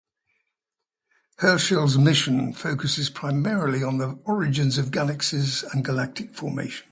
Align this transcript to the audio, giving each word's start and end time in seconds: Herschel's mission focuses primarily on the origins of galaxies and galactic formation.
Herschel's 1.37 1.95
mission 1.95 2.53
focuses 2.53 3.11
primarily 3.11 3.83
on 3.83 3.99
the 3.99 4.19
origins 4.25 4.79
of 4.79 4.89
galaxies 4.89 5.61
and 5.61 5.85
galactic 5.85 6.33
formation. 6.33 6.79